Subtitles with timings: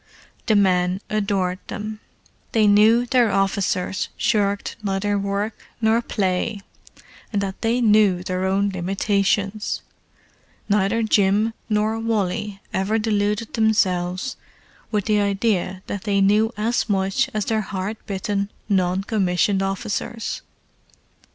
[0.47, 1.99] The men adored them:
[2.53, 6.61] they knew their officers shirked neither work nor play,
[7.31, 14.37] and that they knew their own limitations—neither Jim nor Wally ever deluded themselves
[14.89, 20.41] with the idea that they knew as much as their hard bitten non commissioned officers.